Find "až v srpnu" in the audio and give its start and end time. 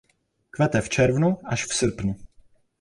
1.45-2.15